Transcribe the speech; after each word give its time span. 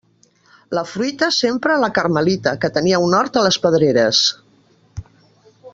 La 0.77 0.83
fruita 0.91 1.27
sempre 1.35 1.75
a 1.75 1.83
la 1.83 1.91
Carmelita, 1.99 2.53
que 2.65 2.71
tenia 2.79 3.03
un 3.09 3.17
hort 3.19 3.41
a 3.43 3.45
les 3.49 3.61
Pedreres. 3.67 4.23